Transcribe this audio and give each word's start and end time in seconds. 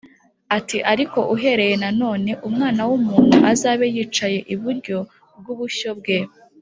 ati, 0.57 0.77
“ariko 0.91 1.19
uhereye 1.35 1.75
none, 2.01 2.31
umwana 2.47 2.81
w’umuntu 2.89 3.35
azaba 3.51 3.83
yicaye 3.93 4.39
iburyo 4.53 4.97
bw’ubushyo 5.39 5.89
bwe 5.99 6.17